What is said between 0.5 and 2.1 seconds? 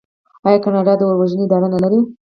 کاناډا د اور وژنې اداره نلري؟